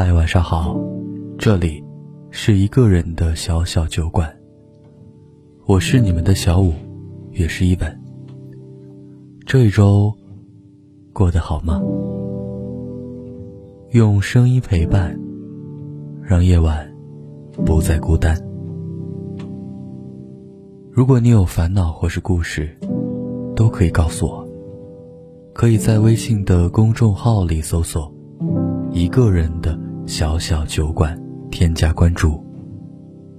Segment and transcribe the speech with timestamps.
[0.00, 0.78] 嗨，晚上好，
[1.36, 1.82] 这里
[2.30, 4.32] 是一个人的小小酒馆。
[5.66, 6.72] 我是你们的小五，
[7.32, 8.00] 也是一本。
[9.44, 10.14] 这一周
[11.12, 11.82] 过得好吗？
[13.90, 15.18] 用声音陪伴，
[16.22, 16.88] 让夜晚
[17.66, 18.40] 不再孤单。
[20.92, 22.72] 如果你有烦恼或是故事，
[23.56, 24.48] 都可以告诉我。
[25.52, 28.08] 可以在微信的公众号里搜索
[28.94, 29.76] “一个人的
[30.08, 31.20] 小小酒馆”，
[31.52, 32.42] 添加关注，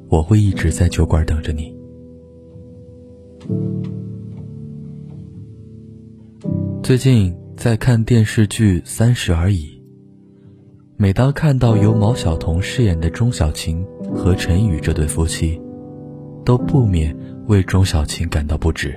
[0.08, 1.76] 我会一直在酒馆等着你。
[6.84, 9.66] 最近在看电视剧《三十而已》，
[10.95, 13.84] 每当看到由毛晓彤饰演的钟小琴
[14.14, 15.59] 和陈宇这对夫妻，
[16.45, 17.17] 都不免
[17.48, 18.95] 为钟小琴感到不值。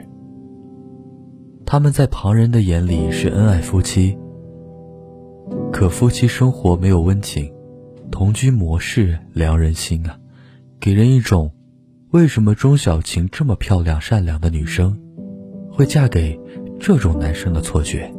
[1.64, 4.14] 他们在旁人的眼里是恩爱夫妻，
[5.72, 7.50] 可夫妻生活没有温情，
[8.12, 10.16] 同居模式凉人心啊，
[10.78, 11.50] 给人一种
[12.10, 14.96] 为什么钟小琴这么漂亮善良的女生，
[15.70, 16.38] 会嫁给
[16.78, 18.12] 这种男生的错觉。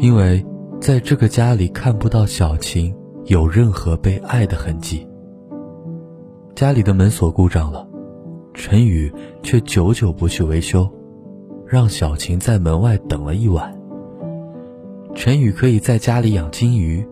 [0.00, 0.44] 因为
[0.80, 2.92] 在这个家里看不到小琴
[3.26, 5.06] 有任何被爱的痕迹。
[6.56, 7.88] 家里的门锁故障了，
[8.52, 9.10] 陈宇
[9.42, 10.90] 却久久不去维修。
[11.64, 13.74] 让小琴在门外等了一晚。
[15.14, 17.06] 陈宇可以在家里养金鱼，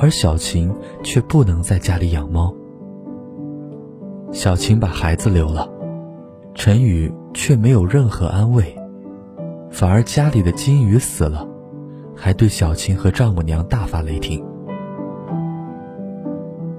[0.00, 2.54] 而小琴却不能在家里养猫。
[4.32, 5.68] 小琴把孩子留了，
[6.54, 8.76] 陈宇却没有任何安慰，
[9.70, 11.46] 反而家里的金鱼死了，
[12.14, 14.44] 还对小琴和丈母娘大发雷霆。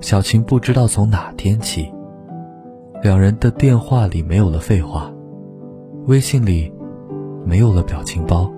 [0.01, 1.91] 小琴不知道从哪天起，
[3.01, 5.11] 两人的电话里没有了废话，
[6.07, 6.73] 微信里。
[7.45, 8.51] 没有了表情包，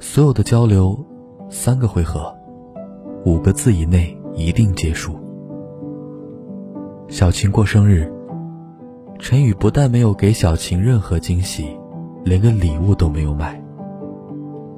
[0.00, 0.98] 所有的交流，
[1.50, 2.34] 三个回合，
[3.24, 5.18] 五个字以内一定结束。
[7.08, 8.12] 小琴过生日，
[9.18, 11.66] 陈宇不但没有给小琴任何惊喜，
[12.22, 13.62] 连个礼物都没有买，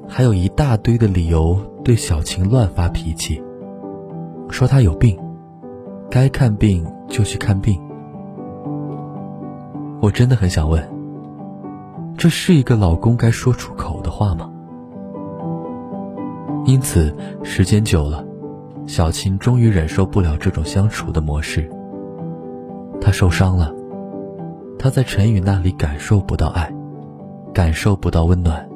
[0.07, 3.43] 还有一大堆的理由对小琴乱发脾气，
[4.49, 5.19] 说她有病，
[6.09, 7.81] 该看病就去看病。
[10.01, 10.81] 我真的很想问。
[12.17, 14.51] 这是一个老公该说出口的话吗？
[16.65, 18.25] 因此，时间久了，
[18.87, 21.69] 小琴终于忍受不了这种相处的模式。
[23.01, 23.75] 她受伤了，
[24.79, 26.73] 她在陈宇那里感受不到爱，
[27.53, 28.69] 感受不到温暖，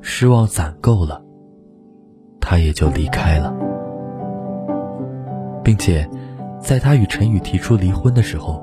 [0.00, 1.22] 失望攒够了，
[2.40, 3.54] 她也就离开了，
[5.64, 6.08] 并且，
[6.60, 8.62] 在她与陈宇提出离婚的时候。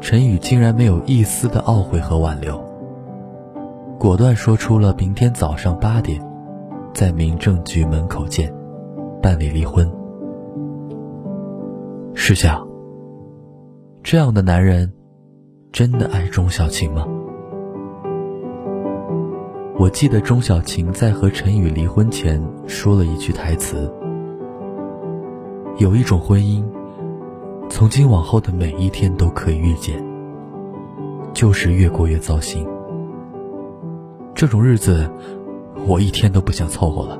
[0.00, 2.62] 陈宇竟然没有一丝的懊悔和挽留，
[3.98, 6.20] 果断说出了明天早上八点，
[6.92, 8.52] 在民政局门口见，
[9.24, 9.90] 办理离婚。
[12.12, 12.68] 试想，
[14.02, 14.92] 这样的男人，
[15.72, 17.06] 真的爱钟小琴吗？
[19.78, 23.90] 我记得钟小琴在和陈宇离婚前说了一句台词
[25.80, 26.62] ：“有一种婚姻。”
[27.70, 30.04] 从今往后的每一天都可以遇见，
[31.32, 32.68] 就是越过越糟心。
[34.34, 35.10] 这种日子，
[35.88, 37.18] 我一天都不想凑合了。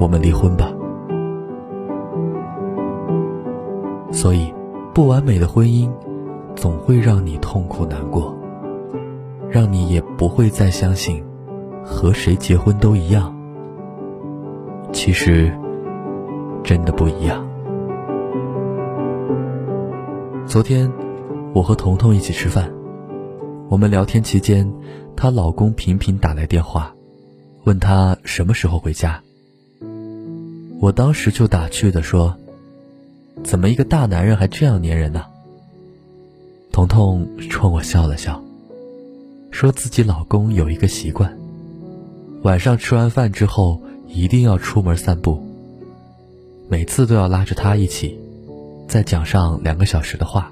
[0.00, 0.72] 我们离婚吧。
[4.10, 4.52] 所以，
[4.92, 5.88] 不完美的婚姻，
[6.56, 8.34] 总会让你痛苦难过，
[9.48, 11.22] 让你也不会再相信，
[11.84, 13.32] 和谁结婚都一样。
[14.92, 15.52] 其实，
[16.64, 17.46] 真的不一样。
[20.46, 20.90] 昨天，
[21.54, 22.68] 我和彤彤一起吃饭。
[23.68, 24.68] 我们聊天期间，
[25.14, 26.92] 她老公频频打来电话，
[27.64, 29.22] 问她什么时候回家。
[30.80, 32.34] 我当时就打趣的说
[33.44, 35.24] ：“怎么一个大男人还这样粘人呢？”
[36.72, 38.42] 彤彤冲我笑了笑，
[39.50, 41.38] 说自己老公有一个习惯，
[42.42, 45.38] 晚上吃完饭之后一定要出门散步，
[46.70, 48.18] 每次都要拉着他一起。
[48.88, 50.50] 再讲上两个小时的话，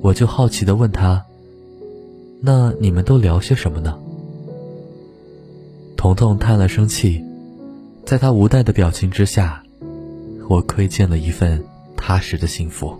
[0.00, 1.24] 我就好奇的问他
[2.40, 3.98] ：“那你们都聊些什么呢？”
[5.98, 7.22] 彤彤叹了声气，
[8.10, 9.62] 在他无奈的表情之下，
[10.48, 11.64] 我窥见了一份
[11.96, 12.92] 踏实的幸福。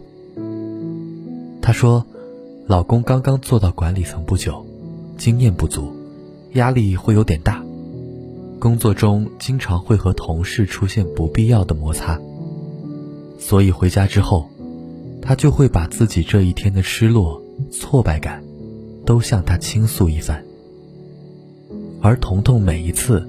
[1.61, 2.07] 她说
[2.69, 4.65] ：“老公刚刚做到管理层不久，
[5.19, 5.93] 经验不足，
[6.53, 7.61] 压力会有点大，
[8.61, 12.17] 工作中经常会和同事出现不必要的摩擦。”
[13.37, 14.49] 所以回家之后，
[15.21, 17.43] 他就会把自己这一天的失落、
[17.73, 18.45] 挫败感，
[19.05, 20.45] 都向他倾诉一番。
[22.01, 23.29] 而彤彤每一次，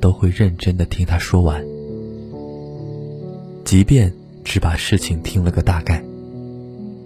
[0.00, 1.64] 都会认真的听她说完，
[3.64, 4.12] 即便
[4.44, 6.02] 只把事情听了个大概，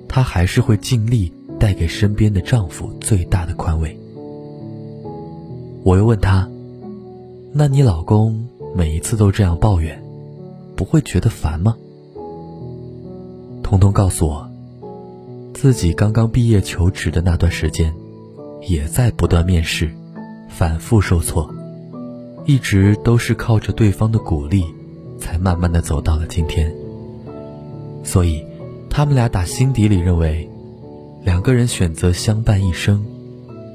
[0.08, 3.98] 她还是会尽力带给身边的丈夫最大的宽慰。
[5.84, 6.48] 我又问她
[7.52, 10.02] ：“那你老公每一次都这样抱怨，
[10.76, 11.76] 不会觉得烦吗？”
[13.64, 14.48] 彤彤告诉我，
[15.54, 17.92] 自己刚刚毕业求职的那段时间，
[18.68, 19.90] 也在不断面试，
[20.48, 21.52] 反复受挫，
[22.44, 24.64] 一直都是靠着对方的鼓励，
[25.18, 26.74] 才慢慢的走到了今天。
[28.04, 28.44] 所以，
[28.90, 30.48] 他们俩打心底里认为，
[31.22, 33.04] 两个人选择相伴一生，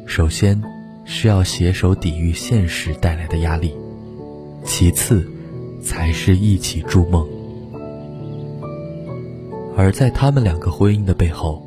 [0.06, 0.62] 首先。
[1.10, 3.74] 是要携手抵御现实带来的压力，
[4.66, 5.26] 其次，
[5.82, 7.26] 才是一起筑梦。
[9.78, 11.66] 而在他们两个婚姻的背后，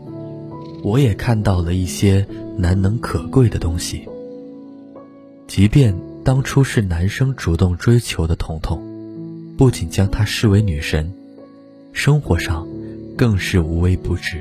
[0.82, 2.26] 我也看到了一些
[2.58, 4.06] 难能可贵的东西。
[5.46, 5.98] 即便
[6.30, 8.80] 当初是男生主动追求的彤彤，
[9.58, 11.12] 不仅将她视为女神，
[11.92, 12.68] 生活上
[13.16, 14.40] 更是无微不至。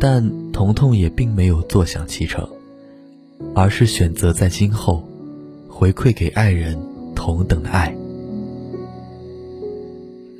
[0.00, 2.48] 但彤彤也并没有坐享其成。
[3.54, 5.06] 而是选择在今后，
[5.68, 6.78] 回馈给爱人
[7.14, 7.94] 同等的爱。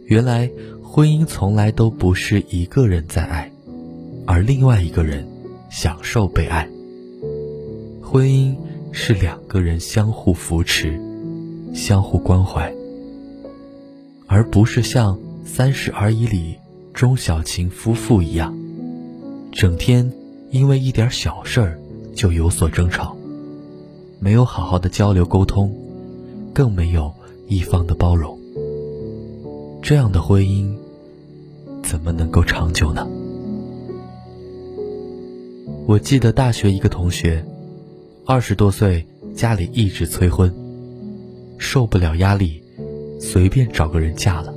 [0.07, 0.51] 原来
[0.83, 3.53] 婚姻从来都不是一个人在爱，
[4.25, 5.29] 而另外一个人
[5.69, 6.67] 享受被爱。
[8.01, 8.57] 婚姻
[8.93, 11.01] 是两个人相互扶持、
[11.75, 12.73] 相互关怀，
[14.27, 16.57] 而不是像《三十而已》里
[16.95, 18.57] 钟小琴夫妇一样，
[19.51, 20.13] 整天
[20.51, 21.79] 因为一点小事儿。
[22.15, 23.17] 就有所争吵，
[24.21, 25.75] 没有好好的交流沟通，
[26.53, 27.11] 更没有
[27.49, 28.39] 一方的包容。
[29.81, 30.77] 这样的婚姻
[31.83, 33.09] 怎么能够长久呢？
[35.87, 37.43] 我记得大学一个同学，
[38.25, 39.05] 二十多岁，
[39.35, 40.55] 家里一直催婚，
[41.59, 42.63] 受不了压力，
[43.19, 44.55] 随便找个人嫁了。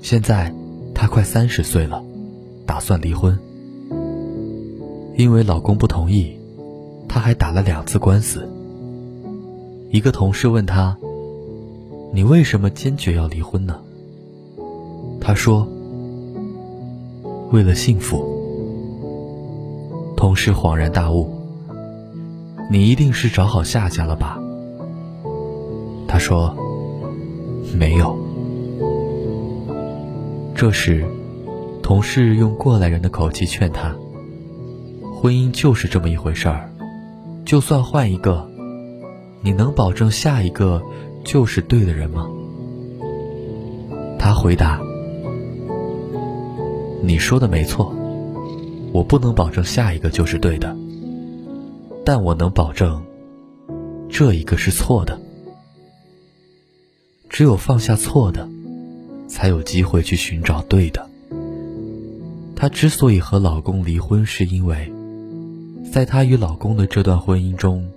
[0.00, 0.50] 现在
[0.94, 2.02] 她快三十岁了，
[2.64, 3.38] 打算离婚。
[5.18, 6.34] 因为老公不同意，
[7.06, 8.48] 她还打了两次官司。
[9.90, 10.96] 一个同事问她
[12.14, 13.78] ：“你为什么坚决要离婚呢？”
[15.20, 15.68] 她说
[17.52, 18.32] ：“为了幸福。”
[20.16, 21.30] 同事恍然大悟
[22.70, 24.38] ：“你一定是找好下家了吧？”
[26.08, 26.56] 他说
[27.76, 28.16] ：“没有。”
[30.54, 31.04] 这时，
[31.82, 33.94] 同事用过来人的口气劝他。
[35.16, 36.70] 婚姻就是这么一回事儿，
[37.44, 38.48] 就算换一个，
[39.42, 40.82] 你能保证下一个
[41.24, 42.28] 就是对的人吗？
[44.18, 44.80] 他回答
[47.02, 47.94] ：“你说的没错，
[48.92, 50.76] 我不能保证下一个就是对的，
[52.04, 53.02] 但我能保证
[54.08, 55.20] 这一个是错的。
[57.28, 58.48] 只有放下错的，
[59.26, 61.08] 才有机会去寻找对的。”
[62.54, 64.92] 她之所以和老公离婚，是因为。
[65.92, 67.88] 在她与老公的这段婚姻中，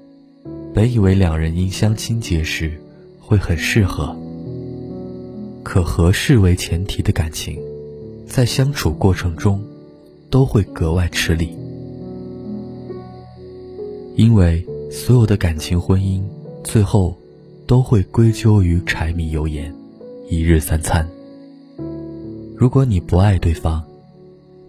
[0.74, 2.80] 本以为两人因相亲结识
[3.20, 4.16] 会很适合，
[5.64, 7.60] 可合适为前提的感情，
[8.28, 9.64] 在相处过程中
[10.30, 11.58] 都会格外吃力，
[14.18, 16.24] 因为所有的感情婚姻
[16.64, 17.16] 最后
[17.68, 19.74] 都会归咎于柴米油盐、
[20.28, 21.08] 一日三餐。
[22.56, 23.84] 如果你不爱对方，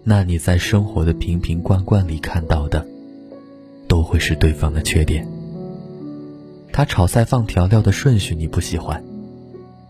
[0.05, 2.87] 那你在生活的瓶瓶罐罐里看到的。
[3.89, 5.27] 都会是对方的缺点。
[6.75, 9.03] 他炒菜放调料的顺序你不喜欢，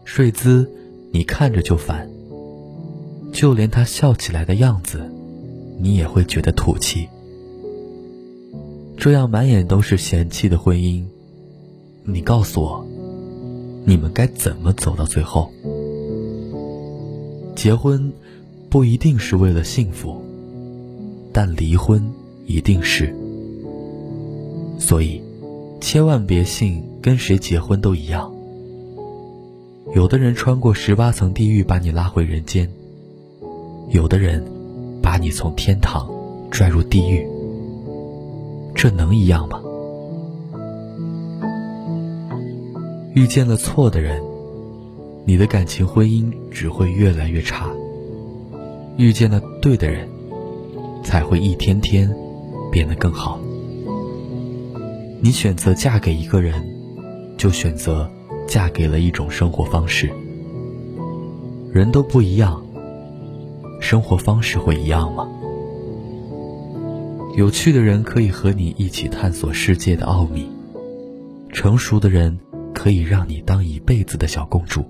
[0.05, 0.71] 睡姿
[1.11, 2.09] 你看着就烦，
[3.33, 5.11] 就连他笑起来的样子，
[5.81, 7.09] 你也会觉得土气。
[8.99, 11.05] 这样满眼都是嫌弃的婚姻，
[12.03, 12.85] 你告诉我，
[13.85, 15.49] 你们该怎么走到最后？
[17.55, 18.13] 结婚
[18.69, 20.21] 不一定是为了幸福，
[21.33, 22.13] 但离婚
[22.45, 23.15] 一定是。
[24.81, 25.23] 所以，
[25.81, 28.35] 千万别信跟谁结婚都一样。
[29.95, 32.69] 有的人穿过十八层地狱把你拉回人间，
[33.91, 34.45] 有的人
[35.01, 36.11] 把你从天堂
[36.51, 37.38] 拽入地狱。
[38.79, 39.61] 这能一样吗？
[43.13, 44.23] 遇见了错的人，
[45.27, 47.73] 你的感情婚姻只会越来越差；
[48.97, 50.09] 遇见了对的人，
[51.03, 52.09] 才会一天天
[52.71, 53.41] 变得更好。
[55.21, 56.65] 你选择嫁给一个人，
[57.37, 58.09] 就选择
[58.47, 60.09] 嫁给了一种生活方式。
[61.73, 62.65] 人都不一样，
[63.81, 65.29] 生活方式会一样吗？
[67.39, 70.51] 有趣的人可以和你一起探索世界的奥秘，
[71.53, 72.37] 成熟的人
[72.75, 74.85] 可以让你当一辈子的小公主。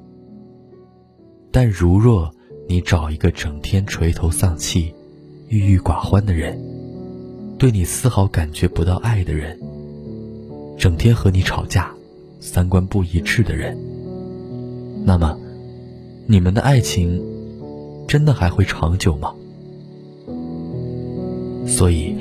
[1.53, 2.35] 但如若
[2.67, 4.95] 你找一个整天垂头丧气、
[5.49, 6.59] 郁郁寡欢的人，
[7.59, 9.61] 对你丝毫感觉不到爱的人，
[10.79, 11.93] 整天和你吵架、
[12.41, 13.77] 三观不一致的人，
[15.05, 15.39] 那么，
[16.27, 17.23] 你们的爱情
[18.09, 19.35] 真的还会长久吗？
[21.69, 22.17] 所以，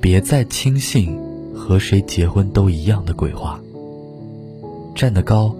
[0.00, 1.18] 别再轻信
[1.54, 3.58] 和谁结婚都一样的鬼话。
[4.94, 5.56] 站得高，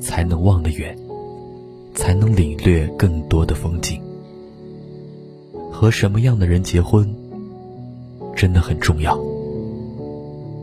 [0.00, 0.96] 才能望得远，
[1.94, 4.00] 才能领略更多的风景。
[5.70, 7.14] 和什么样的人结婚？
[8.34, 9.16] 真的很重要，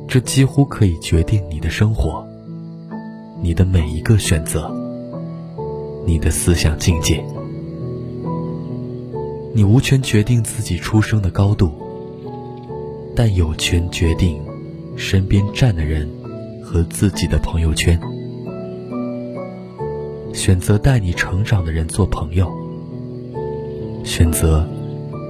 [0.08, 2.25] 这几乎可以决定你的生活，
[3.42, 4.70] 你的每一个选择，
[6.06, 7.24] 你的思想境界。
[9.54, 11.72] 你无权决定自己出生的高度，
[13.20, 14.42] 但有权决定
[14.96, 16.10] 身边站的人
[16.64, 18.00] 和自己的朋友圈。
[20.34, 22.50] 选择带你成长的人做朋友，
[24.06, 24.66] 选择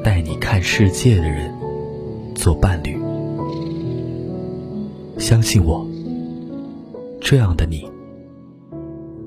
[0.04, 1.52] 带你看世界的人。
[2.36, 2.96] 做伴侣，
[5.18, 5.84] 相信我，
[7.20, 7.90] 这样的你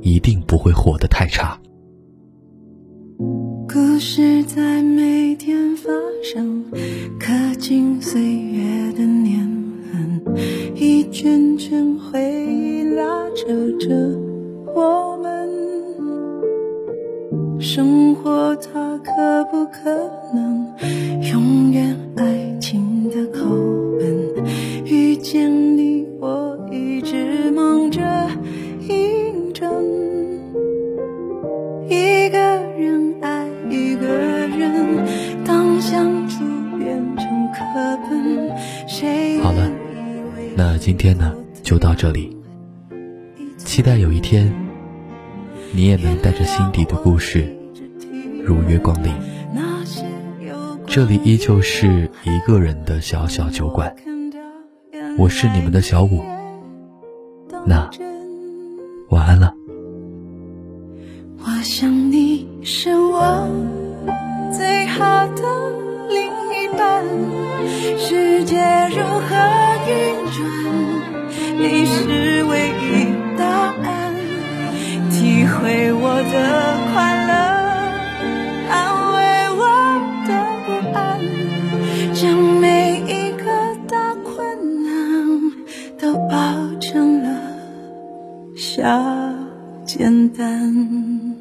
[0.03, 1.59] 一定不会活得太差。
[4.03, 5.89] 故事在每天发
[6.25, 6.65] 生，
[7.21, 9.39] 刻进岁月的年
[9.93, 10.21] 痕，
[10.75, 13.47] 一圈圈回忆拉扯
[13.79, 13.95] 着
[14.75, 15.49] 我们。
[17.61, 19.95] 生活它可不可
[20.35, 20.67] 能
[21.31, 23.45] 永远爱情的课
[24.01, 24.45] 本
[24.85, 25.62] 遇见？
[40.85, 42.37] 今天呢，就到这里。
[43.57, 44.53] 期待有一天，
[45.73, 47.57] 你也能带着心底的故事
[48.43, 49.15] 如约光临。
[50.85, 53.95] 这里依旧是一个人的小小酒馆，
[55.17, 56.21] 我是你们的小五。
[57.65, 57.89] 那
[59.11, 59.55] 晚安了。
[61.39, 63.49] 我想你是我
[64.53, 65.43] 最好的
[66.09, 67.05] 另一半，
[67.97, 68.57] 世界
[68.91, 69.63] 如何？
[76.31, 76.35] 的
[76.93, 77.33] 快乐，
[78.71, 78.73] 安
[79.15, 79.19] 慰
[79.59, 79.61] 我
[80.27, 80.31] 的
[80.65, 81.01] 不安，
[82.15, 82.21] 将
[82.61, 83.45] 每一个
[83.89, 84.31] 大困
[84.85, 84.91] 难
[85.99, 86.35] 都包
[86.81, 87.29] 成了
[88.57, 88.83] 小
[89.85, 91.33] 简单。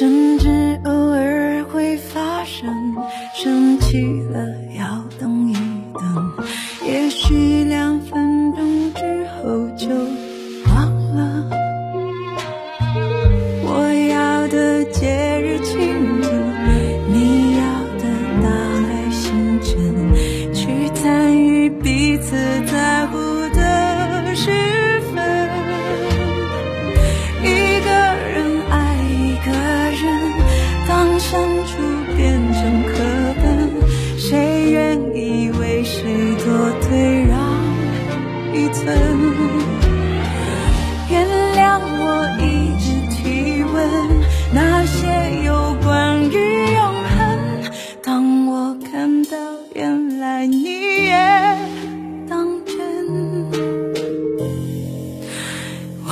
[0.00, 0.29] Tonight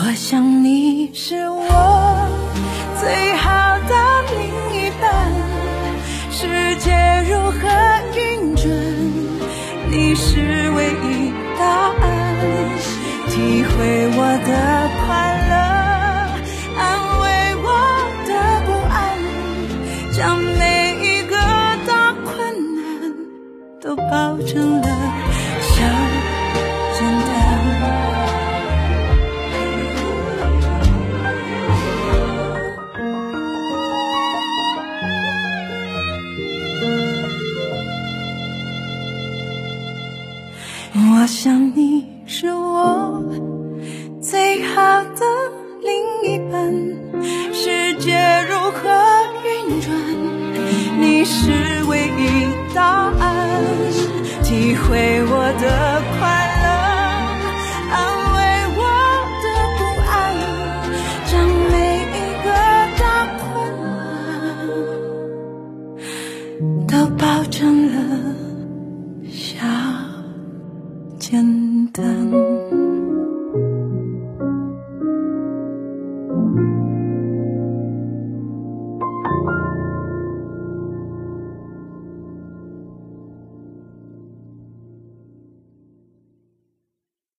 [0.00, 1.66] 我想你是我
[3.00, 3.94] 最好的
[4.30, 5.32] 另一半
[6.30, 6.92] 世界
[7.28, 7.58] 如何
[8.16, 8.70] 运转
[9.90, 12.78] 你是唯一答案
[13.28, 14.87] 体会我的